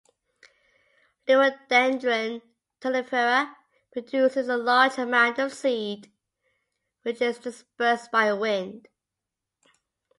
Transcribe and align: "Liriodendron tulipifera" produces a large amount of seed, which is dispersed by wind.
"Liriodendron 1.27 2.41
tulipifera" 2.79 3.55
produces 3.93 4.49
a 4.49 4.57
large 4.57 4.97
amount 4.97 5.37
of 5.37 5.53
seed, 5.53 6.11
which 7.03 7.21
is 7.21 7.37
dispersed 7.37 8.09
by 8.09 8.33
wind. 8.33 8.87